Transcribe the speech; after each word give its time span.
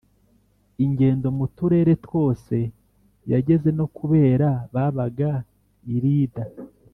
ingendo 0.85 1.27
mu 1.37 1.45
turere 1.55 1.93
twose 2.05 2.55
yageze 3.31 3.69
no 3.77 3.85
ku 3.95 4.03
bera 4.11 4.49
babaga 4.73 5.31
i 5.93 5.95
Lida 6.03 6.45